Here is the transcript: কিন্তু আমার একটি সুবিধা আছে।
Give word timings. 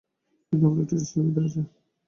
কিন্তু 0.47 0.63
আমার 0.67 0.81
একটি 0.83 0.95
সুবিধা 1.07 1.41
আছে। 1.47 1.61